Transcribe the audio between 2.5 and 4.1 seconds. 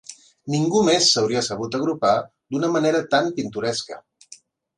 d'una manera tan pintoresca